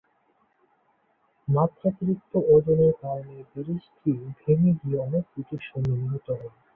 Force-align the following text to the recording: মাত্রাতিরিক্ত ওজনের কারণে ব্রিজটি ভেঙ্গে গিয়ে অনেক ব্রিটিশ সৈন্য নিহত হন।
মাত্রাতিরিক্ত 1.47 2.31
ওজনের 2.51 2.93
কারণে 3.01 3.35
ব্রিজটি 3.51 4.11
ভেঙ্গে 4.39 4.71
গিয়ে 4.79 4.97
অনেক 4.99 5.23
ব্রিটিশ 5.31 5.61
সৈন্য 5.67 5.89
নিহত 6.01 6.27
হন। 6.31 6.51